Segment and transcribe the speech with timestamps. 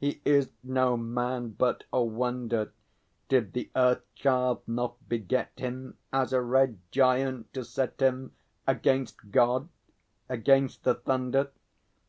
[0.00, 2.72] He is no man, but a wonder;
[3.28, 8.32] Did the Earth Child not beget him, As a red Giant, to set him
[8.66, 9.68] Against God,
[10.28, 11.52] against the Thunder?